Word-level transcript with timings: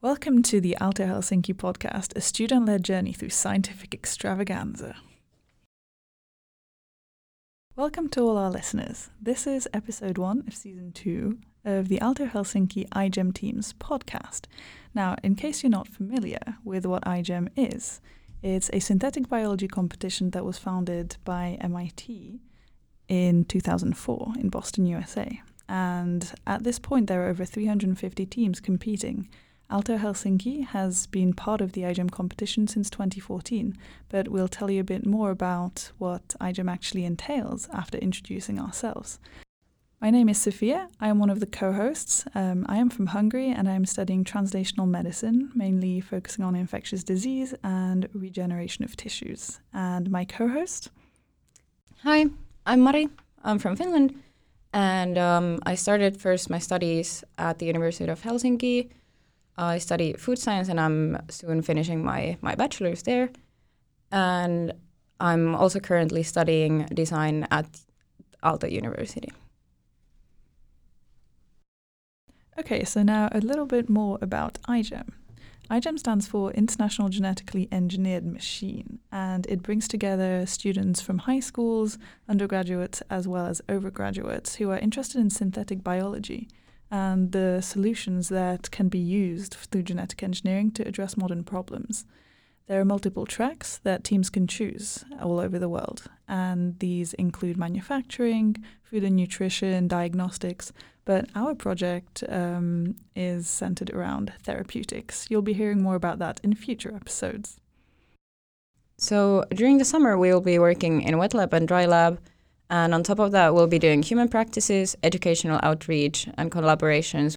Welcome 0.00 0.44
to 0.44 0.60
the 0.60 0.76
Aalto 0.80 1.08
Helsinki 1.08 1.52
podcast, 1.52 2.14
a 2.14 2.20
student 2.20 2.66
led 2.66 2.84
journey 2.84 3.12
through 3.12 3.30
scientific 3.30 3.92
extravaganza. 3.92 4.94
Welcome 7.74 8.08
to 8.10 8.20
all 8.20 8.36
our 8.38 8.48
listeners. 8.48 9.10
This 9.20 9.44
is 9.48 9.66
episode 9.74 10.16
one 10.16 10.44
of 10.46 10.54
season 10.54 10.92
two 10.92 11.40
of 11.64 11.88
the 11.88 11.98
Aalto 11.98 12.30
Helsinki 12.30 12.88
iGEM 12.90 13.34
Teams 13.34 13.72
podcast. 13.80 14.42
Now, 14.94 15.16
in 15.24 15.34
case 15.34 15.64
you're 15.64 15.70
not 15.70 15.88
familiar 15.88 16.58
with 16.62 16.86
what 16.86 17.04
iGEM 17.04 17.48
is, 17.56 18.00
it's 18.40 18.70
a 18.72 18.78
synthetic 18.78 19.28
biology 19.28 19.66
competition 19.66 20.30
that 20.30 20.44
was 20.44 20.58
founded 20.58 21.16
by 21.24 21.58
MIT 21.60 22.40
in 23.08 23.44
2004 23.46 24.34
in 24.38 24.48
Boston, 24.48 24.86
USA. 24.86 25.42
And 25.68 26.32
at 26.46 26.62
this 26.62 26.78
point, 26.78 27.08
there 27.08 27.26
are 27.26 27.30
over 27.30 27.44
350 27.44 28.26
teams 28.26 28.60
competing 28.60 29.28
Aalto 29.70 29.98
Helsinki 29.98 30.64
has 30.64 31.06
been 31.08 31.34
part 31.34 31.60
of 31.60 31.72
the 31.72 31.82
iGEM 31.82 32.10
competition 32.10 32.66
since 32.66 32.88
2014, 32.88 33.76
but 34.08 34.28
we'll 34.28 34.48
tell 34.48 34.70
you 34.70 34.80
a 34.80 34.84
bit 34.84 35.04
more 35.04 35.30
about 35.30 35.92
what 35.98 36.28
iGEM 36.40 36.70
actually 36.70 37.04
entails 37.04 37.68
after 37.70 37.98
introducing 37.98 38.58
ourselves. 38.58 39.18
My 40.00 40.08
name 40.08 40.30
is 40.30 40.38
Sophia. 40.40 40.88
I 41.02 41.08
am 41.08 41.18
one 41.18 41.28
of 41.28 41.40
the 41.40 41.46
co 41.46 41.72
hosts. 41.72 42.24
Um, 42.34 42.64
I 42.66 42.76
am 42.78 42.88
from 42.88 43.08
Hungary 43.08 43.50
and 43.50 43.68
I 43.68 43.72
am 43.72 43.84
studying 43.84 44.24
translational 44.24 44.88
medicine, 44.88 45.50
mainly 45.54 46.00
focusing 46.00 46.46
on 46.46 46.54
infectious 46.54 47.04
disease 47.04 47.52
and 47.62 48.08
regeneration 48.14 48.86
of 48.86 48.96
tissues. 48.96 49.60
And 49.74 50.10
my 50.10 50.24
co 50.24 50.48
host? 50.48 50.88
Hi, 52.04 52.26
I'm 52.64 52.80
Mari. 52.80 53.10
I'm 53.44 53.58
from 53.58 53.76
Finland. 53.76 54.14
And 54.72 55.18
um, 55.18 55.58
I 55.66 55.74
started 55.74 56.18
first 56.18 56.48
my 56.48 56.58
studies 56.58 57.22
at 57.36 57.58
the 57.58 57.66
University 57.66 58.10
of 58.10 58.22
Helsinki 58.22 58.90
I 59.58 59.78
study 59.78 60.12
food 60.12 60.38
science 60.38 60.68
and 60.68 60.80
I'm 60.80 61.18
soon 61.28 61.62
finishing 61.62 62.04
my, 62.04 62.38
my 62.40 62.54
bachelor's 62.54 63.02
there. 63.02 63.30
And 64.12 64.72
I'm 65.20 65.54
also 65.54 65.80
currently 65.80 66.22
studying 66.22 66.86
design 66.94 67.46
at 67.50 67.66
Aalto 68.42 68.70
University. 68.70 69.32
Okay, 72.58 72.84
so 72.84 73.02
now 73.02 73.28
a 73.32 73.40
little 73.40 73.66
bit 73.66 73.88
more 73.88 74.18
about 74.20 74.58
iGEM. 74.68 75.08
iGEM 75.70 75.98
stands 75.98 76.26
for 76.26 76.50
International 76.52 77.08
Genetically 77.08 77.68
Engineered 77.70 78.26
Machine, 78.26 78.98
and 79.12 79.46
it 79.46 79.62
brings 79.62 79.86
together 79.86 80.44
students 80.44 81.00
from 81.00 81.18
high 81.18 81.38
schools, 81.38 81.98
undergraduates, 82.28 83.00
as 83.10 83.28
well 83.28 83.46
as 83.46 83.60
overgraduates 83.68 84.56
who 84.56 84.70
are 84.70 84.78
interested 84.78 85.20
in 85.20 85.30
synthetic 85.30 85.84
biology 85.84 86.48
and 86.90 87.32
the 87.32 87.60
solutions 87.60 88.28
that 88.28 88.70
can 88.70 88.88
be 88.88 88.98
used 88.98 89.54
through 89.54 89.82
genetic 89.82 90.22
engineering 90.22 90.70
to 90.72 90.86
address 90.86 91.16
modern 91.16 91.44
problems. 91.44 92.04
There 92.66 92.80
are 92.80 92.84
multiple 92.84 93.24
tracks 93.24 93.78
that 93.78 94.04
teams 94.04 94.28
can 94.28 94.46
choose 94.46 95.04
all 95.22 95.40
over 95.40 95.58
the 95.58 95.70
world, 95.70 96.04
and 96.28 96.78
these 96.80 97.14
include 97.14 97.56
manufacturing, 97.56 98.62
food 98.82 99.04
and 99.04 99.16
nutrition, 99.16 99.88
diagnostics. 99.88 100.72
But 101.06 101.30
our 101.34 101.54
project 101.54 102.22
um, 102.28 102.96
is 103.16 103.48
centered 103.48 103.90
around 103.90 104.34
therapeutics. 104.42 105.26
You'll 105.30 105.40
be 105.40 105.54
hearing 105.54 105.80
more 105.82 105.94
about 105.94 106.18
that 106.18 106.40
in 106.42 106.54
future 106.54 106.94
episodes. 106.94 107.58
So, 108.98 109.44
during 109.50 109.78
the 109.78 109.86
summer, 109.86 110.18
we'll 110.18 110.42
be 110.42 110.58
working 110.58 111.00
in 111.00 111.16
wet 111.16 111.32
lab 111.32 111.54
and 111.54 111.66
dry 111.66 111.86
lab 111.86 112.20
and 112.70 112.94
on 112.94 113.02
top 113.02 113.18
of 113.18 113.32
that, 113.32 113.54
we'll 113.54 113.66
be 113.66 113.78
doing 113.78 114.02
human 114.02 114.28
practices, 114.28 114.96
educational 115.02 115.60
outreach, 115.62 116.28
and 116.36 116.50
collaborations. 116.50 117.34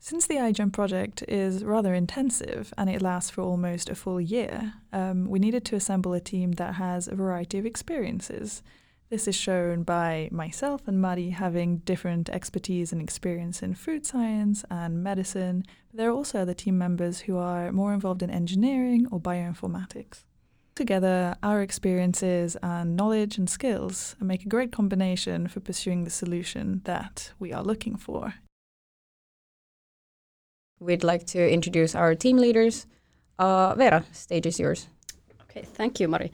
Since 0.00 0.26
the 0.26 0.36
iGEM 0.36 0.72
project 0.72 1.22
is 1.28 1.62
rather 1.64 1.92
intensive 1.92 2.72
and 2.78 2.88
it 2.88 3.02
lasts 3.02 3.30
for 3.30 3.42
almost 3.42 3.90
a 3.90 3.94
full 3.94 4.20
year, 4.20 4.72
um, 4.90 5.26
we 5.26 5.38
needed 5.38 5.66
to 5.66 5.76
assemble 5.76 6.14
a 6.14 6.20
team 6.20 6.52
that 6.52 6.76
has 6.76 7.08
a 7.08 7.14
variety 7.14 7.58
of 7.58 7.66
experiences. 7.66 8.62
This 9.10 9.26
is 9.26 9.34
shown 9.34 9.82
by 9.82 10.28
myself 10.30 10.86
and 10.86 11.00
Mari 11.00 11.30
having 11.30 11.78
different 11.78 12.28
expertise 12.30 12.92
and 12.92 13.02
experience 13.02 13.62
in 13.62 13.74
food 13.74 14.06
science 14.06 14.64
and 14.70 15.02
medicine. 15.02 15.64
There 15.92 16.08
are 16.10 16.14
also 16.14 16.40
other 16.40 16.54
team 16.54 16.78
members 16.78 17.20
who 17.20 17.36
are 17.36 17.72
more 17.72 17.92
involved 17.92 18.22
in 18.22 18.30
engineering 18.30 19.06
or 19.10 19.20
bioinformatics. 19.20 20.24
Together, 20.78 21.34
our 21.42 21.60
experiences 21.60 22.56
and 22.62 22.94
knowledge 22.96 23.36
and 23.36 23.50
skills 23.50 24.14
and 24.20 24.28
make 24.28 24.44
a 24.44 24.48
great 24.48 24.70
combination 24.70 25.48
for 25.48 25.58
pursuing 25.58 26.04
the 26.04 26.10
solution 26.10 26.82
that 26.84 27.32
we 27.40 27.52
are 27.52 27.64
looking 27.64 27.96
for. 27.96 28.34
We'd 30.78 31.02
like 31.02 31.26
to 31.34 31.52
introduce 31.52 31.96
our 31.96 32.14
team 32.14 32.36
leaders. 32.36 32.86
Uh, 33.40 33.74
Vera, 33.74 34.04
stage 34.12 34.46
is 34.46 34.60
yours. 34.60 34.86
Okay, 35.42 35.62
thank 35.62 35.98
you, 35.98 36.06
Mari. 36.06 36.30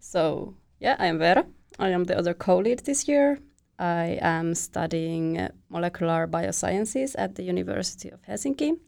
So, 0.00 0.54
yeah, 0.80 0.96
I 0.98 1.08
am 1.08 1.18
Vera. 1.18 1.44
I 1.78 1.90
am 1.90 2.04
the 2.04 2.16
other 2.16 2.32
co 2.32 2.56
lead 2.56 2.78
this 2.86 3.06
year. 3.06 3.40
I 3.78 4.18
am 4.22 4.54
studying 4.54 5.50
molecular 5.68 6.26
biosciences 6.26 7.14
at 7.18 7.34
the 7.34 7.42
University 7.42 8.08
of 8.08 8.22
Helsinki. 8.22 8.78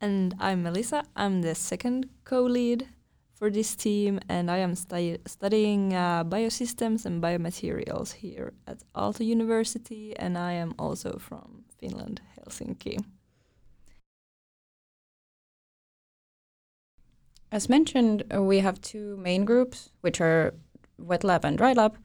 And 0.00 0.36
I'm 0.38 0.62
Melissa. 0.62 1.02
I'm 1.16 1.42
the 1.42 1.56
second 1.56 2.08
co 2.24 2.42
lead 2.42 2.86
for 3.36 3.50
this 3.50 3.76
team, 3.76 4.18
and 4.28 4.50
I 4.50 4.58
am 4.58 4.74
stu 4.74 5.18
studying 5.26 5.92
uh, 5.92 6.24
biosystems 6.24 7.04
and 7.04 7.22
biomaterials 7.22 8.14
here 8.14 8.54
at 8.66 8.78
Aalto 8.94 9.24
University, 9.24 10.16
and 10.16 10.38
I 10.38 10.52
am 10.52 10.74
also 10.78 11.18
from 11.18 11.64
Finland, 11.78 12.22
Helsinki. 12.38 12.98
As 17.52 17.68
mentioned, 17.68 18.24
uh, 18.34 18.42
we 18.42 18.60
have 18.60 18.80
two 18.80 19.16
main 19.18 19.44
groups, 19.44 19.90
which 20.00 20.20
are 20.20 20.54
wet 20.98 21.22
lab 21.22 21.44
and 21.44 21.58
dry 21.58 21.74
lab, 21.74 21.98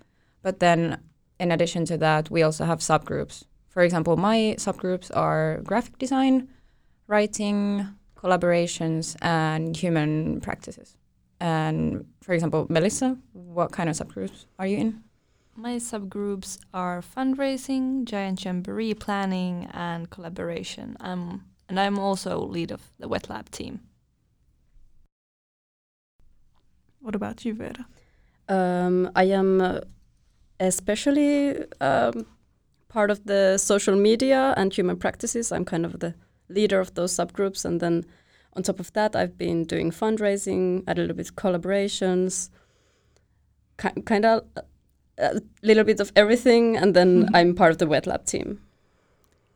but 0.44 0.60
then 0.60 1.00
in 1.40 1.52
addition 1.52 1.86
to 1.86 1.98
that, 1.98 2.30
we 2.30 2.44
also 2.44 2.66
have 2.66 2.80
subgroups. 2.80 3.46
For 3.70 3.84
example, 3.84 4.18
my 4.18 4.56
subgroups 4.58 5.10
are 5.16 5.62
graphic 5.64 5.98
design, 5.98 6.50
writing, 7.08 7.88
collaborations, 8.16 9.16
and 9.22 9.76
human 9.76 10.42
practices. 10.42 10.98
And 11.42 12.06
for 12.22 12.34
example, 12.34 12.68
Melissa, 12.70 13.18
what 13.34 13.72
kind 13.72 13.90
of 13.90 13.96
subgroups 13.96 14.46
are 14.60 14.68
you 14.68 14.78
in? 14.78 15.04
My 15.56 15.78
subgroups 15.78 16.60
are 16.72 17.02
fundraising, 17.02 18.06
giant 18.06 18.46
jamboree 18.46 18.94
planning, 18.94 19.68
and 19.74 20.10
collaboration. 20.12 20.96
I'm, 21.00 21.46
and 21.68 21.80
I'm 21.80 21.98
also 21.98 22.40
lead 22.40 22.72
of 22.72 22.92
the 23.00 23.08
wet 23.08 23.28
lab 23.28 23.50
team. 23.50 23.82
What 27.00 27.16
about 27.16 27.44
you, 27.44 27.56
Vera? 27.56 27.88
Um, 28.48 29.10
I 29.16 29.24
am 29.24 29.62
uh, 29.62 29.80
especially 30.60 31.66
um, 31.82 32.28
part 32.88 33.10
of 33.10 33.26
the 33.26 33.58
social 33.58 33.96
media 33.96 34.54
and 34.58 34.72
human 34.72 34.96
practices. 34.96 35.52
I'm 35.52 35.66
kind 35.66 35.88
of 35.88 36.00
the 36.02 36.14
leader 36.50 36.80
of 36.80 36.94
those 36.94 37.12
subgroups, 37.14 37.66
and 37.66 37.80
then 37.80 38.06
on 38.54 38.64
top 38.64 38.80
of 38.80 38.92
that, 38.94 39.16
I've 39.16 39.38
been 39.38 39.64
doing 39.64 39.92
fundraising, 39.92 40.84
a 40.88 40.94
little 40.94 41.16
bit 41.16 41.30
of 41.30 41.36
collaborations, 41.36 42.50
ki- 43.78 44.02
kind 44.06 44.26
of 44.26 44.44
a 45.18 45.42
little 45.62 45.84
bit 45.84 46.00
of 46.00 46.12
everything, 46.16 46.78
and 46.78 46.94
then 46.96 47.24
mm-hmm. 47.26 47.36
I'm 47.36 47.56
part 47.56 47.72
of 47.72 47.78
the 47.78 47.88
wet 47.88 48.08
lab 48.08 48.26
team. 48.26 48.62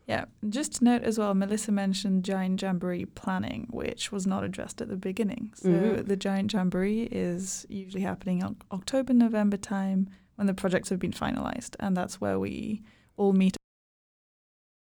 Yeah, 0.08 0.26
just 0.48 0.74
to 0.74 0.84
note 0.84 1.02
as 1.02 1.18
well, 1.18 1.34
Melissa 1.34 1.72
mentioned 1.72 2.24
Giant 2.24 2.62
Jamboree 2.62 3.06
planning, 3.06 3.68
which 3.72 4.12
was 4.12 4.28
not 4.28 4.44
addressed 4.44 4.80
at 4.80 4.88
the 4.88 4.98
beginning. 4.98 5.52
So 5.56 5.70
mm-hmm. 5.70 6.04
the 6.04 6.16
Giant 6.16 6.54
Jamboree 6.54 7.10
is 7.12 7.66
usually 7.70 8.04
happening 8.04 8.42
in 8.42 8.56
October, 8.72 9.14
November 9.14 9.58
time 9.58 10.10
when 10.36 10.46
the 10.46 10.54
projects 10.54 10.90
have 10.90 11.00
been 11.00 11.12
finalized, 11.12 11.76
and 11.80 11.98
that's 11.98 12.22
where 12.22 12.38
we 12.38 12.84
all 13.18 13.34
meet 13.34 13.58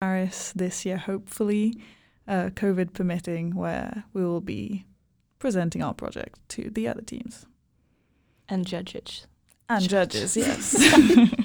Paris 0.01 0.53
this 0.55 0.87
year, 0.87 0.99
hopefully, 0.99 1.75
uh, 2.29 2.51
COVID 2.51 2.93
permitting, 2.93 3.55
where 3.55 4.05
we 4.13 4.23
will 4.23 4.41
be 4.43 4.85
presenting 5.39 5.83
our 5.83 5.95
project 5.95 6.39
to 6.51 6.71
the 6.71 6.87
other 6.87 7.03
teams. 7.03 7.47
And 8.49 8.67
judges. 8.67 9.27
And 9.69 9.89
judges, 9.89 10.37
yes. 10.37 10.77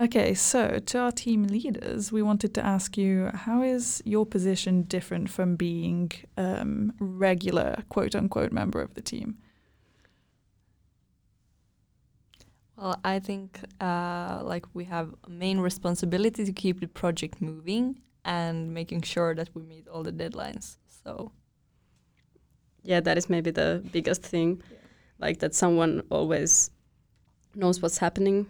okay, 0.00 0.34
so 0.34 0.78
to 0.78 0.98
our 0.98 1.12
team 1.12 1.44
leaders, 1.44 2.10
we 2.12 2.22
wanted 2.22 2.54
to 2.54 2.64
ask 2.64 2.98
you 2.98 3.30
how 3.32 3.62
is 3.62 4.02
your 4.04 4.26
position 4.26 4.82
different 4.82 5.30
from 5.30 5.56
being 5.56 6.10
um, 6.36 6.92
regular 6.98 7.84
quote 7.88 8.14
unquote 8.14 8.52
member 8.52 8.82
of 8.82 8.94
the 8.94 9.02
team? 9.02 9.38
Well, 12.80 12.96
I 13.04 13.18
think 13.18 13.60
uh, 13.80 14.40
like 14.42 14.64
we 14.74 14.84
have 14.84 15.14
a 15.24 15.30
main 15.30 15.60
responsibility 15.60 16.44
to 16.46 16.52
keep 16.52 16.80
the 16.80 16.88
project 16.88 17.42
moving 17.42 18.00
and 18.24 18.72
making 18.72 19.02
sure 19.02 19.34
that 19.34 19.50
we 19.54 19.62
meet 19.62 19.86
all 19.88 20.02
the 20.02 20.12
deadlines. 20.12 20.78
So, 21.04 21.32
yeah, 22.82 23.00
that 23.00 23.18
is 23.18 23.28
maybe 23.28 23.50
the 23.50 23.82
biggest 23.92 24.22
thing, 24.22 24.62
yeah. 24.70 24.78
like 25.18 25.40
that 25.40 25.54
someone 25.54 26.02
always 26.10 26.70
knows 27.54 27.82
what's 27.82 27.98
happening 27.98 28.46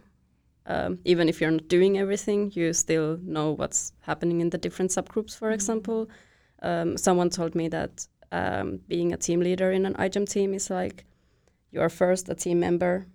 um, 0.67 0.99
even 1.05 1.29
if 1.29 1.41
you're 1.41 1.51
not 1.51 1.69
doing 1.69 1.99
everything, 1.99 2.53
you 2.55 2.73
still 2.73 3.19
know 3.23 3.53
what's 3.53 3.93
happening 4.03 4.41
in 4.41 4.51
the 4.51 4.59
different 4.59 4.93
subgroups. 4.93 5.37
For 5.37 5.51
Mhm. 5.51 5.55
example, 5.55 6.09
um, 6.63 6.97
someone 6.97 7.31
told 7.31 7.55
me 7.55 7.69
that 7.69 8.07
um, 8.33 8.81
being 8.87 9.13
a 9.13 9.17
team 9.17 9.41
leader 9.41 9.73
in 9.73 9.85
an 9.87 9.95
iGEM 9.95 10.29
team 10.29 10.55
is 10.55 10.71
like 10.71 11.05
you 11.73 11.81
are 11.81 11.89
first 11.89 12.29
a 12.29 12.35
team 12.35 12.61
member, 12.61 13.07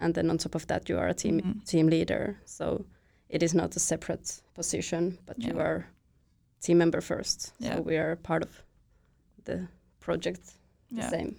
and 0.00 0.14
then 0.14 0.30
on 0.30 0.38
top 0.38 0.54
of 0.54 0.66
that, 0.66 0.88
you 0.88 0.98
are 0.98 1.08
a 1.08 1.14
team 1.14 1.40
Mhm. 1.40 1.64
team 1.64 1.86
leader. 1.88 2.36
So 2.44 2.84
it 3.28 3.42
is 3.42 3.54
not 3.54 3.76
a 3.76 3.80
separate 3.80 4.42
position, 4.54 5.18
but 5.26 5.38
you 5.38 5.54
Yeah. 5.54 5.62
are 5.62 5.86
team 6.60 6.78
member 6.78 7.00
first. 7.00 7.52
Yeah. 7.58 7.76
So 7.76 7.82
we 7.82 7.96
are 7.96 8.16
part 8.16 8.42
of 8.42 8.62
the 9.44 9.68
project 10.00 10.40
the 10.90 11.02
Yeah. 11.02 11.10
same. 11.10 11.36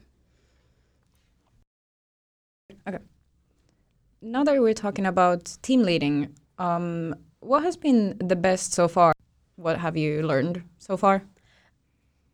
Now 4.22 4.44
that 4.44 4.62
we're 4.62 4.74
talking 4.76 5.06
about 5.08 5.58
team 5.62 5.82
leading, 5.84 6.36
um, 6.60 7.16
what 7.40 7.64
has 7.64 7.76
been 7.76 8.18
the 8.20 8.36
best 8.36 8.72
so 8.74 8.88
far? 8.88 9.14
What 9.56 9.80
have 9.80 9.98
you 9.98 10.22
learned 10.22 10.62
so 10.78 10.96
far? 10.96 11.24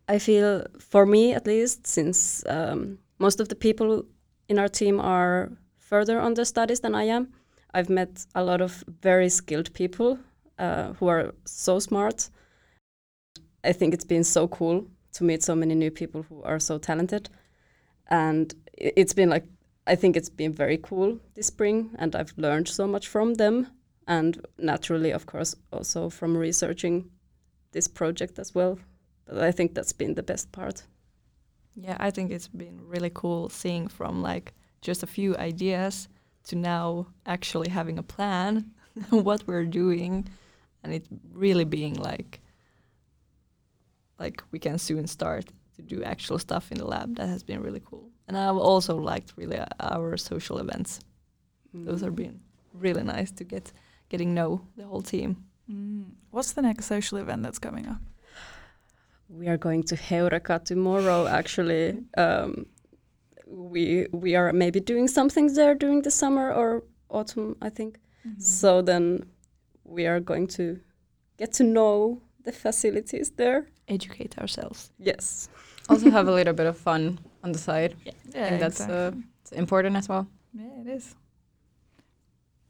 I 0.10 0.20
feel, 0.20 0.66
for 0.80 1.06
me 1.06 1.34
at 1.34 1.48
least, 1.48 1.88
since 1.88 2.44
um, 2.48 3.00
most 3.20 3.40
of 3.40 3.48
the 3.48 3.56
people 3.56 4.06
in 4.50 4.60
our 4.60 4.70
team 4.70 5.00
are 5.00 5.52
further 5.88 6.20
on 6.20 6.34
the 6.34 6.46
studies 6.46 6.82
than 6.82 6.94
I 6.94 7.04
am, 7.04 7.28
I've 7.74 7.90
met 7.90 8.26
a 8.36 8.44
lot 8.44 8.62
of 8.62 8.84
very 9.02 9.30
skilled 9.30 9.74
people 9.74 10.20
uh, 10.60 10.94
who 10.94 11.08
are 11.08 11.34
so 11.46 11.80
smart. 11.80 12.30
I 13.64 13.74
think 13.74 13.94
it's 13.94 14.08
been 14.08 14.24
so 14.24 14.48
cool 14.48 14.86
to 15.14 15.24
meet 15.24 15.44
so 15.44 15.56
many 15.56 15.76
new 15.76 15.92
people 15.92 16.24
who 16.24 16.44
are 16.44 16.60
so 16.60 16.78
talented. 16.78 17.30
And 18.08 18.54
it's 18.78 19.14
been 19.14 19.30
like, 19.30 19.46
I 19.86 19.96
think 19.96 20.18
it's 20.18 20.30
been 20.30 20.54
very 20.54 20.78
cool 20.78 21.20
this 21.36 21.48
spring, 21.48 21.92
and 21.98 22.16
I've 22.16 22.34
learned 22.38 22.68
so 22.68 22.88
much 22.88 23.08
from 23.08 23.36
them. 23.36 23.68
And 24.08 24.46
naturally, 24.58 25.12
of 25.12 25.26
course, 25.26 25.56
also 25.72 26.10
from 26.10 26.38
researching 26.38 27.10
this 27.72 27.88
project 27.88 28.40
as 28.40 28.56
well. 28.56 28.80
But 29.26 29.40
I 29.40 29.52
think 29.52 29.74
that's 29.74 29.94
been 29.94 30.16
the 30.16 30.24
best 30.24 30.52
part. 30.52 30.84
Yeah, 31.76 31.98
I 32.00 32.12
think 32.12 32.32
it's 32.32 32.48
been 32.48 32.80
really 32.88 33.12
cool 33.14 33.50
seeing 33.50 33.88
from 33.88 34.22
like 34.22 34.54
just 34.90 35.04
a 35.04 35.08
few 35.18 35.30
ideas 35.52 35.94
to 36.48 36.54
now 36.56 36.86
actually 37.26 37.70
having 37.80 37.98
a 38.00 38.08
plan 38.16 38.52
what 39.28 39.40
we're 39.48 39.70
doing 39.84 40.14
and 40.82 40.90
it 40.98 41.06
really 41.34 41.68
being 41.80 41.96
like 42.10 42.32
like 44.24 44.38
we 44.52 44.60
can 44.66 44.78
soon 44.78 45.06
start 45.18 45.46
to 45.76 45.82
do 45.94 45.98
actual 46.14 46.40
stuff 46.48 46.72
in 46.72 46.78
the 46.78 46.88
lab 46.94 47.10
that 47.18 47.28
has 47.34 47.44
been 47.50 47.62
really 47.68 47.84
cool 47.90 48.08
and 48.28 48.38
i've 48.38 48.64
also 48.72 48.94
liked 49.12 49.30
really 49.36 49.60
uh, 49.60 49.66
our 49.80 50.18
social 50.18 50.58
events 50.66 51.00
those 51.88 52.02
have 52.02 52.16
been 52.16 52.40
really 52.74 53.04
nice 53.04 53.32
to 53.40 53.44
get 53.44 53.66
getting 54.10 54.34
know 54.34 54.52
the 54.78 54.86
whole 54.90 55.04
team 55.14 55.30
Mm. 55.72 56.06
What's 56.32 56.54
the 56.54 56.62
next 56.62 56.86
social 56.86 57.18
event 57.18 57.44
that's 57.44 57.60
coming 57.60 57.88
up? 57.88 58.02
We 59.30 59.48
are 59.48 59.58
going 59.58 59.84
to 59.84 59.96
Heureka 59.96 60.64
tomorrow. 60.64 61.28
Actually, 61.28 61.98
um, 62.18 62.66
we 63.50 64.08
we 64.12 64.36
are 64.36 64.52
maybe 64.54 64.80
doing 64.80 65.08
something 65.08 65.54
there 65.54 65.76
during 65.76 66.02
the 66.04 66.12
summer 66.12 66.52
or 66.52 66.84
autumn, 67.10 67.56
I 67.62 67.70
think. 67.70 68.00
Mm-hmm. 68.28 68.42
So 68.42 68.82
then 68.82 69.26
we 69.84 70.06
are 70.08 70.20
going 70.20 70.48
to 70.48 70.80
get 71.38 71.54
to 71.54 71.64
know 71.64 72.22
the 72.44 72.52
facilities 72.52 73.32
there. 73.38 73.68
educate 73.88 74.38
ourselves 74.38 74.92
Yes. 75.00 75.50
Also 75.90 76.10
have 76.12 76.28
a 76.28 76.32
little 76.40 76.54
bit 76.54 76.66
of 76.68 76.78
fun 76.78 77.20
on 77.44 77.52
the 77.54 77.60
side. 77.60 77.96
yeah, 78.06 78.50
think 78.50 78.60
that's, 78.60 78.82
uh, 78.82 78.84
exactly. 78.84 79.24
It's 79.42 79.52
important 79.54 79.96
as 79.96 80.10
well. 80.10 80.28
Yeah, 80.54 80.82
it 80.82 80.88
is. 80.88 81.16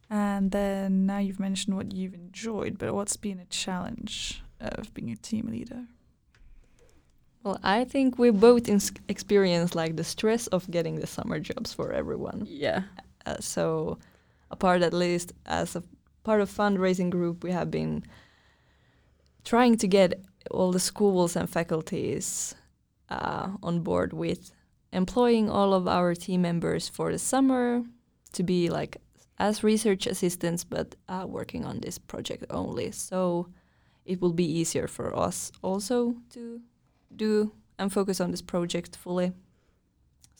And 0.10 0.52
then 0.52 1.06
now 1.06 1.18
you've 1.18 1.40
mentioned 1.40 1.76
what 1.76 1.92
you've 1.94 2.14
enjoyed, 2.14 2.78
but 2.78 2.94
what's 2.94 3.18
been 3.18 3.40
a 3.40 3.46
challenge 3.46 4.44
of 4.60 4.94
being 4.94 5.12
a 5.12 5.16
team 5.16 5.48
leader? 5.52 5.86
Well 7.48 7.60
i 7.64 7.84
think 7.84 8.18
we 8.20 8.30
both 8.30 8.68
ins 8.68 8.92
experienced 9.08 9.76
like 9.76 9.96
the 9.96 10.04
stress 10.04 10.48
of 10.48 10.70
getting 10.70 10.96
the 11.00 11.08
summer 11.08 11.40
jobs 11.40 11.74
for 11.74 11.92
everyone 11.92 12.46
Yeah. 12.48 12.82
Uh, 13.26 13.36
so, 13.40 13.98
apart 14.52 14.82
at 14.82 14.94
least 14.94 15.34
as 15.46 15.76
a 15.76 15.84
part 16.24 16.40
of 16.42 16.50
fundraising 16.50 17.10
group, 17.10 17.44
we 17.44 17.52
have 17.52 17.70
been 17.70 18.04
trying 19.44 19.78
to 19.78 19.88
get 19.88 20.10
all 20.52 20.72
the 20.72 20.80
schools 20.80 21.36
and 21.36 21.50
faculties 21.50 22.56
uh, 23.10 23.50
on 23.62 23.82
board 23.82 24.14
with 24.14 24.52
employing 24.94 25.50
all 25.50 25.74
of 25.74 25.88
our 25.88 26.16
team 26.16 26.42
members 26.42 26.88
for 26.88 27.12
the 27.12 27.20
summer 27.20 27.84
to 28.32 28.44
be 28.44 28.70
like 28.70 28.98
as 29.40 29.64
research 29.64 30.08
assistants, 30.08 30.64
but 30.64 30.96
uh, 31.10 31.26
working 31.28 31.66
on 31.66 31.80
this 31.82 31.98
project 31.98 32.46
only. 32.50 32.92
So 32.92 33.48
it 34.06 34.22
will 34.22 34.34
be 34.34 34.60
easier 34.60 34.88
for 34.88 35.14
us 35.28 35.52
also 35.62 36.16
to 36.34 36.62
do 37.16 37.52
and 37.80 37.92
focus 37.92 38.20
on 38.22 38.32
this 38.32 38.42
project 38.42 38.96
fully. 38.96 39.32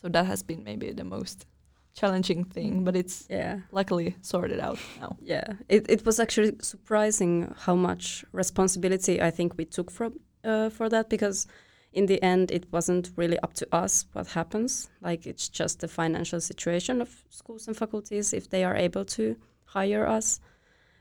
So 0.02 0.10
that 0.10 0.26
has 0.26 0.44
been 0.44 0.64
maybe 0.64 0.92
the 0.92 1.04
most 1.04 1.46
challenging 1.94 2.44
thing, 2.46 2.84
but 2.84 2.96
it's 2.96 3.26
Yeah. 3.30 3.62
luckily 3.72 4.16
sorted 4.22 4.60
out 4.60 4.78
now. 5.00 5.18
Yeah, 5.22 5.54
it, 5.70 5.90
it 5.90 6.06
was 6.06 6.20
actually 6.20 6.54
surprising 6.62 7.54
how 7.66 7.76
much 7.76 8.24
responsibility 8.32 9.22
I 9.22 9.32
think 9.32 9.58
we 9.58 9.66
took 9.66 9.92
from 9.92 10.20
uh, 10.44 10.70
for 10.70 10.90
that 10.90 11.10
because 11.10 11.48
in 11.94 12.06
the 12.06 12.22
end 12.22 12.52
it 12.52 12.72
wasn't 12.72 13.12
really 13.18 13.40
up 13.40 13.54
to 13.54 13.68
us 13.72 14.06
what 14.14 14.28
happens. 14.28 14.90
Like 15.02 15.26
it's 15.26 15.50
just 15.50 15.80
the 15.80 15.88
financial 15.88 16.40
situation 16.40 17.02
of 17.02 17.24
schools 17.30 17.68
and 17.68 17.76
faculties 17.76 18.34
if 18.34 18.48
they 18.50 18.64
are 18.64 18.76
able 18.76 19.06
to 19.06 19.36
hire 19.66 20.06
us. 20.18 20.40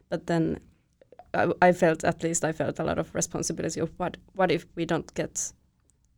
But 0.08 0.26
then 0.26 0.60
I, 1.34 1.52
I 1.62 1.72
felt 1.72 2.04
at 2.04 2.22
least 2.22 2.44
I 2.44 2.52
felt 2.52 2.78
a 2.78 2.84
lot 2.84 2.98
of 2.98 3.14
responsibility 3.14 3.80
of 3.80 3.90
what 3.98 4.16
what 4.34 4.50
if 4.50 4.66
we 4.76 4.84
don't 4.86 5.12
get 5.14 5.52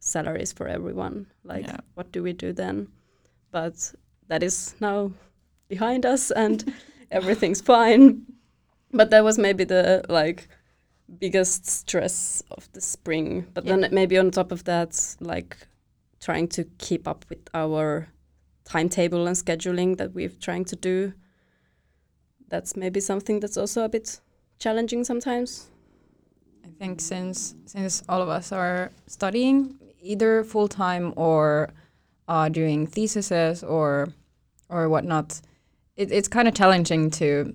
salaries 0.01 0.53
for 0.53 0.69
everyone? 0.69 1.27
Like 1.45 1.67
Yeah. 1.67 1.81
what 1.95 2.13
do 2.13 2.23
we 2.23 2.33
do 2.33 2.53
then? 2.53 2.89
But 3.51 3.95
that 4.29 4.43
is 4.43 4.75
now 4.81 5.13
behind 5.69 6.05
us 6.07 6.31
and 6.31 6.73
everything's 7.11 7.61
fine. 7.61 8.23
But 8.93 9.11
that 9.11 9.25
was 9.25 9.39
maybe 9.39 9.65
the 9.65 10.05
like 10.09 10.49
biggest 11.19 11.67
stress 11.67 12.43
of 12.51 12.69
the 12.73 12.81
spring. 12.81 13.47
But 13.55 13.65
Yeah. 13.65 13.77
then 13.77 13.95
maybe 13.95 14.19
on 14.19 14.31
top 14.31 14.53
of 14.53 14.65
that, 14.65 15.17
like 15.21 15.57
trying 16.21 16.49
to 16.49 16.65
keep 16.79 17.09
up 17.09 17.25
with 17.29 17.49
our 17.55 18.09
timetable 18.65 19.27
and 19.27 19.37
scheduling 19.37 19.97
that 19.97 20.13
we're 20.15 20.29
trying 20.41 20.65
to 20.67 20.77
do. 20.77 21.13
That's 22.49 22.77
maybe 22.77 23.01
something 23.01 23.41
that's 23.41 23.57
also 23.57 23.85
a 23.85 23.89
bit 23.89 24.21
challenging 24.59 25.05
sometimes. 25.05 25.69
I 26.65 26.69
think 26.79 27.01
since 27.01 27.55
since 27.67 28.03
all 28.09 28.23
of 28.23 28.29
us 28.29 28.53
are 28.53 28.91
studying 29.07 29.75
either 30.03 30.45
full 30.45 30.69
time 30.69 31.13
or 31.17 31.71
uh, 32.29 32.49
doing 32.49 32.87
theses 32.87 33.63
or 33.65 34.09
or 34.69 34.89
whatnot, 34.89 35.41
it, 35.97 36.13
it's 36.13 36.29
kind 36.29 36.49
of 36.49 36.55
challenging 36.55 37.11
to 37.13 37.55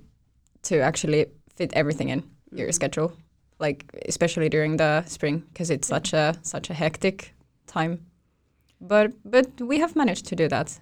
to 0.64 0.80
actually 0.80 1.26
fit 1.56 1.72
everything 1.74 2.10
in 2.10 2.24
your 2.52 2.68
Mhm. 2.70 2.74
schedule, 2.74 3.12
like 3.60 3.86
especially 4.10 4.50
during 4.50 4.78
the 4.78 5.04
spring 5.08 5.44
because 5.54 5.70
it's 5.74 5.88
such 5.88 6.14
a 6.14 6.34
such 6.42 6.70
a 6.70 6.74
hectic 6.74 7.34
time. 7.68 7.98
But 8.82 9.12
but 9.24 9.48
we 9.62 9.80
have 9.80 9.96
managed 9.96 10.26
to 10.30 10.36
do 10.36 10.48
that. 10.50 10.80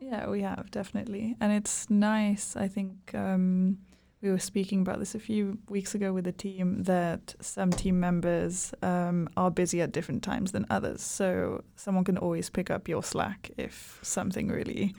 Yeah, 0.00 0.28
we 0.30 0.42
have 0.42 0.70
definitely, 0.70 1.36
and 1.40 1.52
it's 1.52 1.88
nice. 1.90 2.56
I 2.64 2.68
think 2.68 2.92
um, 3.14 3.78
we 4.24 4.30
were 4.30 4.38
speaking 4.38 4.80
about 4.80 4.98
this 4.98 5.14
a 5.14 5.18
few 5.18 5.58
weeks 5.68 5.94
ago 5.94 6.10
with 6.14 6.24
the 6.24 6.32
team 6.32 6.82
that 6.84 7.34
some 7.40 7.70
team 7.70 8.00
members 8.00 8.72
um, 8.82 9.28
are 9.36 9.50
busy 9.50 9.82
at 9.82 9.92
different 9.92 10.22
times 10.22 10.52
than 10.52 10.64
others. 10.70 11.02
So 11.02 11.62
someone 11.76 12.04
can 12.04 12.16
always 12.16 12.48
pick 12.48 12.70
up 12.70 12.88
your 12.88 13.02
slack 13.02 13.50
if 13.58 13.98
something 14.02 14.48
really 14.48 14.94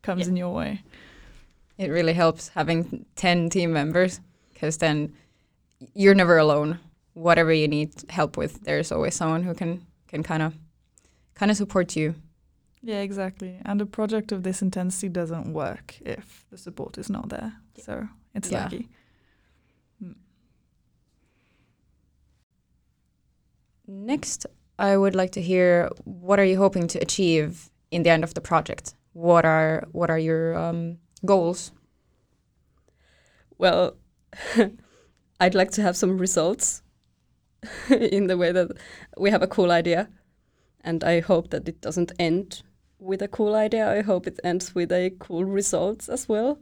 comes 0.00 0.22
Yeah. 0.22 0.28
in 0.30 0.36
your 0.36 0.54
way. 0.54 0.82
It 1.76 1.90
really 1.90 2.14
helps 2.14 2.48
having 2.48 3.04
10 3.16 3.50
team 3.50 3.74
members 3.74 4.20
because 4.54 4.78
then 4.78 5.12
you're 5.94 6.14
never 6.14 6.38
alone. 6.38 6.78
Whatever 7.12 7.52
you 7.52 7.68
need 7.68 7.90
help 8.08 8.38
with, 8.38 8.62
there's 8.64 8.90
always 8.90 9.14
someone 9.14 9.42
who 9.42 9.54
can 9.54 9.86
can 10.08 10.22
kind 10.22 10.42
of 10.42 10.54
kind 11.34 11.50
of 11.50 11.56
support 11.58 11.94
you. 11.94 12.14
Yeah, 12.82 13.00
exactly. 13.02 13.58
And 13.66 13.80
a 13.82 13.86
project 13.86 14.32
of 14.32 14.42
this 14.42 14.62
intensity 14.62 15.08
doesn't 15.10 15.52
work 15.52 15.96
if 16.00 16.46
the 16.50 16.56
support 16.56 16.96
is 16.98 17.10
not 17.10 17.28
there. 17.28 17.52
So 17.78 18.08
it's 18.34 18.50
Yeah. 18.50 18.64
lucky. 18.64 18.88
Next, 23.86 24.46
I 24.78 24.96
would 24.96 25.14
like 25.14 25.32
to 25.32 25.42
hear 25.42 25.90
what 26.04 26.38
are 26.38 26.44
you 26.44 26.56
hoping 26.56 26.86
to 26.88 26.98
achieve 26.98 27.70
in 27.90 28.02
the 28.02 28.10
end 28.10 28.24
of 28.24 28.34
the 28.34 28.40
project? 28.40 28.94
What 29.12 29.44
are 29.44 29.86
what 29.92 30.10
are 30.10 30.18
your 30.18 30.56
um, 30.56 30.98
goals? 31.24 31.72
Well, 33.58 33.96
I'd 35.40 35.54
like 35.54 35.70
to 35.72 35.82
have 35.82 35.96
some 35.96 36.16
results 36.18 36.82
in 37.90 38.26
the 38.28 38.36
way 38.36 38.52
that 38.52 38.70
we 39.18 39.30
have 39.30 39.42
a 39.42 39.46
cool 39.46 39.70
idea. 39.70 40.08
And 40.80 41.04
I 41.04 41.20
hope 41.20 41.50
that 41.50 41.68
it 41.68 41.80
doesn't 41.80 42.12
end 42.18 42.62
with 42.98 43.22
a 43.22 43.28
cool 43.28 43.54
idea. 43.54 43.88
I 43.88 44.02
hope 44.02 44.26
it 44.26 44.40
ends 44.42 44.74
with 44.74 44.90
a 44.90 45.10
cool 45.18 45.44
results 45.44 46.08
as 46.08 46.28
well. 46.28 46.58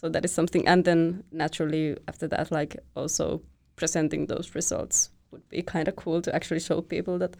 So 0.00 0.08
that 0.08 0.24
is 0.24 0.32
something, 0.32 0.66
and 0.66 0.82
then 0.84 1.24
naturally 1.30 1.94
after 2.08 2.26
that, 2.28 2.50
like 2.50 2.78
also 2.96 3.42
presenting 3.76 4.26
those 4.26 4.54
results 4.54 5.10
would 5.30 5.46
be 5.50 5.60
kind 5.60 5.88
of 5.88 5.96
cool 5.96 6.22
to 6.22 6.34
actually 6.34 6.60
show 6.60 6.80
people 6.80 7.18
that 7.18 7.36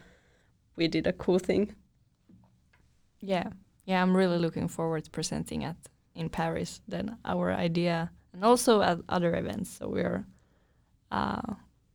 we 0.76 0.86
did 0.86 1.06
a 1.06 1.12
cool 1.14 1.38
thing. 1.38 1.74
Yeah, 3.20 3.48
yeah, 3.86 4.02
I'm 4.02 4.14
really 4.14 4.36
looking 4.36 4.68
forward 4.68 5.04
to 5.04 5.10
presenting 5.10 5.64
at 5.64 5.76
in 6.14 6.28
Paris 6.28 6.82
then 6.86 7.16
our 7.24 7.50
idea 7.50 8.10
and 8.34 8.44
also 8.44 8.82
at 8.82 8.98
other 9.08 9.34
events. 9.34 9.78
So 9.78 9.88
we're 9.88 10.26
uh, 11.10 11.54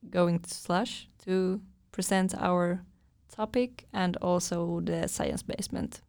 going 0.10 0.40
to 0.40 0.50
Slush 0.50 1.08
to 1.26 1.62
present 1.92 2.34
our 2.40 2.84
topic 3.30 3.86
and 3.94 4.18
also 4.18 4.82
the 4.82 5.08
science 5.08 5.44
basement. 5.44 6.02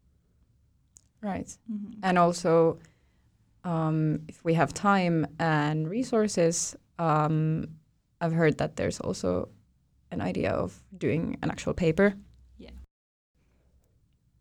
Right. 1.20 1.58
Mhm. 1.70 1.98
And 2.02 2.18
also, 2.18 2.78
um, 3.66 4.20
if 4.28 4.42
we 4.44 4.54
have 4.54 4.72
time 4.72 5.26
and 5.40 5.90
resources, 5.90 6.76
um, 7.00 7.66
I've 8.20 8.32
heard 8.32 8.58
that 8.58 8.76
there's 8.76 9.00
also 9.00 9.48
an 10.12 10.20
idea 10.20 10.50
of 10.52 10.80
doing 10.96 11.36
an 11.42 11.50
actual 11.50 11.74
paper. 11.74 12.14
Yeah, 12.58 12.70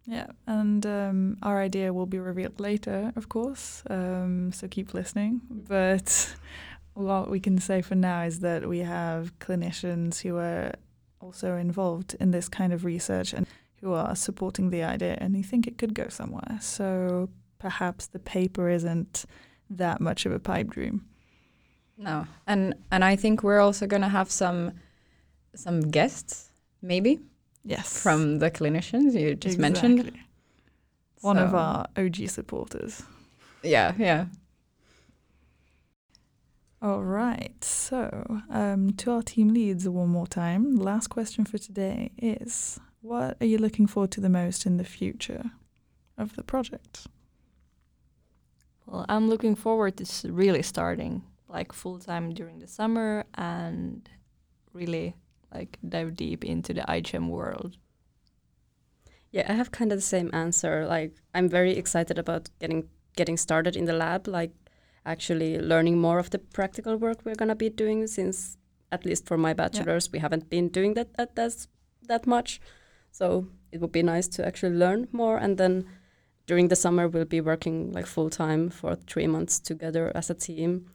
Yeah, 0.05 0.27
and 0.45 0.85
um, 0.85 1.37
our 1.41 1.59
idea 1.59 1.91
will 1.91 2.05
be 2.05 2.19
revealed 2.19 2.59
later, 2.59 3.11
of 3.15 3.27
course. 3.27 3.81
Um, 3.89 4.51
so 4.51 4.67
keep 4.67 4.93
listening. 4.93 5.41
But 5.49 6.35
what 6.93 7.27
we 7.27 7.39
can 7.39 7.57
say 7.57 7.81
for 7.81 7.95
now 7.95 8.21
is 8.21 8.41
that 8.41 8.69
we 8.69 8.79
have 8.79 9.37
clinicians 9.39 10.21
who 10.21 10.37
are 10.37 10.73
also 11.19 11.55
involved 11.55 12.15
in 12.19 12.29
this 12.29 12.47
kind 12.47 12.71
of 12.71 12.85
research 12.85 13.33
and 13.33 13.47
who 13.81 13.93
are 13.93 14.15
supporting 14.15 14.69
the 14.69 14.83
idea 14.83 15.17
and 15.19 15.35
who 15.35 15.41
think 15.41 15.65
it 15.65 15.79
could 15.79 15.95
go 15.95 16.09
somewhere. 16.09 16.59
So 16.61 17.29
perhaps 17.65 18.05
the 18.07 18.19
paper 18.19 18.69
isn't 18.69 19.25
that 19.71 19.99
much 19.99 20.27
of 20.27 20.31
a 20.31 20.37
pipe 20.39 20.69
dream. 20.69 21.03
No, 21.97 22.27
and 22.45 22.75
and 22.91 23.03
I 23.03 23.15
think 23.15 23.41
we're 23.41 23.59
also 23.67 23.87
gonna 23.87 24.09
have 24.19 24.29
some 24.29 24.73
some 25.55 25.79
guests, 25.89 26.51
maybe 26.81 27.19
Yes. 27.63 27.87
from 28.03 28.37
the 28.39 28.51
clinicians 28.51 29.19
you 29.19 29.33
just 29.35 29.57
mentioned. 29.57 29.99
Exactly. 29.99 30.21
One 31.21 31.39
of 31.39 31.55
our 31.55 31.87
OG 31.97 32.27
supporters. 32.27 33.01
Yeah, 33.63 33.93
yeah. 33.97 34.25
All 36.81 37.03
right. 37.03 37.63
So, 37.63 38.41
um, 38.51 38.91
to 38.97 39.11
our 39.11 39.23
team 39.23 39.47
leads 39.47 39.89
one 39.89 40.09
more 40.09 40.27
time. 40.27 40.75
Last 40.75 41.07
question 41.07 41.45
for 41.45 41.57
today 41.57 42.11
is 42.21 42.79
what 43.01 43.37
are 43.41 43.47
you 43.47 43.57
looking 43.57 43.87
forward 43.87 44.11
to 44.11 44.21
the 44.21 44.29
most 44.29 44.65
in 44.67 44.77
the 44.77 44.83
future 44.83 45.45
of 46.15 46.35
the 46.35 46.43
project? 46.43 47.07
Well, 48.85 49.05
I'm 49.09 49.27
looking 49.27 49.55
forward 49.55 49.97
to 49.97 50.31
really 50.31 50.61
starting 50.61 51.23
like 51.49 51.73
full 51.73 51.99
time 51.99 52.33
during 52.33 52.59
the 52.59 52.67
summer 52.67 53.25
and 53.35 54.07
really 54.73 55.15
like 55.53 55.77
dive 55.87 56.15
deep 56.15 56.43
into 56.43 56.73
the 56.73 56.81
iGEM 56.81 57.29
world. 57.29 57.77
Yeah, 59.31 59.45
I 59.49 59.53
have 59.53 59.71
kind 59.71 59.91
of 59.91 59.97
the 59.97 60.09
same 60.15 60.29
answer. 60.33 60.85
Like 60.85 61.15
I'm 61.33 61.49
very 61.49 61.77
excited 61.77 62.17
about 62.19 62.49
getting 62.59 62.89
getting 63.15 63.37
started 63.37 63.75
in 63.75 63.85
the 63.85 63.93
lab, 63.93 64.27
like 64.27 64.51
actually 65.05 65.59
learning 65.59 65.99
more 65.99 66.19
of 66.19 66.29
the 66.29 66.39
practical 66.39 66.97
work 66.97 67.19
we're 67.23 67.35
gonna 67.35 67.55
be 67.55 67.69
doing 67.69 68.07
since 68.07 68.57
at 68.91 69.05
least 69.05 69.27
for 69.27 69.37
my 69.37 69.53
bachelor's 69.53 70.11
we 70.11 70.19
haven't 70.19 70.49
been 70.49 70.67
doing 70.69 70.93
that 70.95 71.09
at 71.17 71.35
that 71.35 71.67
that 72.07 72.27
much. 72.27 72.61
So 73.11 73.47
it 73.71 73.81
would 73.81 73.91
be 73.91 74.03
nice 74.03 74.27
to 74.29 74.45
actually 74.45 74.75
learn 74.75 75.07
more 75.11 75.37
and 75.37 75.57
then 75.57 75.85
during 76.47 76.67
the 76.67 76.75
summer 76.75 77.07
we'll 77.07 77.25
be 77.25 77.41
working 77.41 77.91
like 77.91 78.05
full 78.05 78.29
time 78.29 78.69
for 78.69 78.95
three 78.95 79.27
months 79.27 79.59
together 79.59 80.11
as 80.15 80.29
a 80.29 80.33
team 80.33 80.85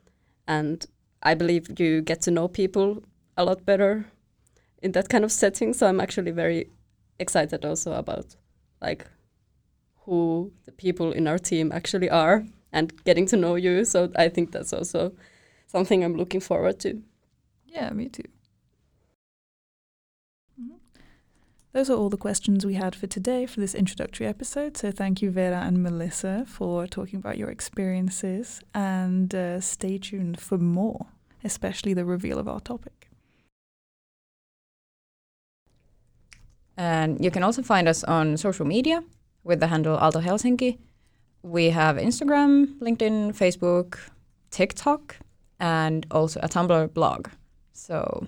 and 0.47 0.87
I 1.23 1.35
believe 1.35 1.79
you 1.79 2.01
get 2.01 2.23
to 2.23 2.31
know 2.31 2.49
people 2.49 3.03
a 3.37 3.45
lot 3.45 3.65
better 3.67 4.07
in 4.83 4.93
that 4.93 5.09
kind 5.09 5.25
of 5.25 5.33
setting. 5.33 5.73
So 5.73 5.87
I'm 5.87 6.01
actually 6.01 6.31
very 6.31 6.71
excited 7.19 7.65
also 7.65 7.93
about 7.93 8.37
like 8.81 9.07
who 10.05 10.53
the 10.65 10.73
people 10.73 11.13
in 11.13 11.27
our 11.29 11.39
team 11.39 11.71
actually 11.73 12.09
are 12.09 12.45
and 12.73 12.93
getting 13.05 13.27
to 13.27 13.37
know 13.37 13.55
you. 13.57 13.85
So 13.85 14.11
I 14.17 14.29
think 14.29 14.53
that's 14.53 14.73
also 14.73 15.13
something 15.67 16.03
I'm 16.03 16.17
looking 16.17 16.41
forward 16.41 16.81
to. 16.81 17.03
Yeah, 17.67 17.91
me 17.91 18.09
too. 18.09 18.25
Those 21.73 21.89
are 21.89 21.95
all 21.95 22.11
the 22.11 22.17
questions 22.17 22.67
we 22.67 22.75
had 22.75 22.97
for 22.97 23.07
today 23.07 23.47
for 23.47 23.61
this 23.61 23.77
introductory 23.77 24.27
episode. 24.27 24.77
So, 24.77 24.91
thank 24.91 25.23
you, 25.23 25.31
Vera 25.31 25.61
and 25.61 25.83
Melissa, 25.83 26.45
for 26.49 26.89
talking 26.89 27.21
about 27.21 27.39
your 27.39 27.49
experiences. 27.49 28.61
And 28.75 29.33
uh, 29.33 29.61
stay 29.61 29.99
tuned 29.99 30.41
for 30.41 30.59
more, 30.59 31.07
especially 31.45 31.95
the 31.95 32.05
reveal 32.05 32.41
of 32.41 32.49
our 32.49 32.59
topic. 32.59 33.09
And 36.77 37.25
you 37.25 37.31
can 37.31 37.45
also 37.45 37.63
find 37.63 37.87
us 37.87 38.03
on 38.03 38.37
social 38.37 38.67
media 38.67 39.05
with 39.45 39.61
the 39.61 39.69
handle 39.69 39.97
Aalto 39.97 40.23
Helsinki. 40.25 40.79
We 41.43 41.71
have 41.71 41.97
Instagram, 41.97 42.79
LinkedIn, 42.81 43.37
Facebook, 43.37 43.99
TikTok, 44.51 45.19
and 45.61 46.05
also 46.11 46.41
a 46.43 46.49
Tumblr 46.49 46.93
blog. 46.95 47.29
So 47.73 48.27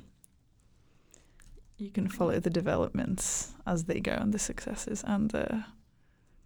You 1.83 1.91
can 1.91 2.09
follow 2.09 2.39
the 2.39 2.49
developments 2.49 3.55
as 3.67 3.85
they 3.85 3.99
go 3.99 4.13
and 4.13 4.33
the 4.33 4.39
successes 4.39 5.03
and 5.05 5.31
the 5.31 5.65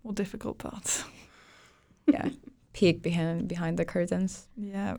more 0.02 0.14
difficult 0.14 0.56
parts. 0.56 1.04
yeah, 2.06 2.30
peek 2.72 3.02
behind 3.02 3.46
behind 3.46 3.78
the 3.78 3.84
curtains. 3.84 4.48
Yeah. 4.56 4.96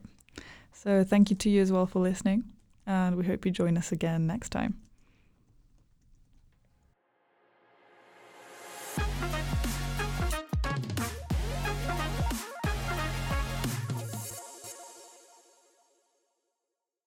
So, 0.74 1.03
thank 1.03 1.32
you 1.32 1.36
to 1.38 1.50
you 1.50 1.62
as 1.62 1.72
well 1.72 1.88
for 1.88 2.00
listening. 2.00 2.44
And 2.86 3.15
we 3.15 3.25
hope 3.25 3.46
you 3.48 3.51
join 3.51 3.77
us 3.77 3.91
again 3.91 4.27
next 4.27 4.50
time. 4.50 4.75